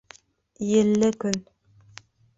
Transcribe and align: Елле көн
Елле 0.79 1.11
көн 1.25 1.39